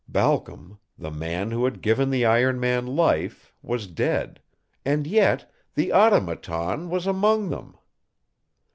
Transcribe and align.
Balcom, 0.09 0.79
the 0.97 1.11
man 1.11 1.51
who 1.51 1.63
had 1.63 1.79
given 1.83 2.09
the 2.09 2.25
iron 2.25 2.59
man 2.59 2.87
life, 2.87 3.53
was 3.61 3.85
dead. 3.85 4.41
And 4.83 5.05
yet 5.05 5.53
the 5.75 5.93
Automaton 5.93 6.89
was 6.89 7.05
among 7.05 7.49
them! 7.51 7.77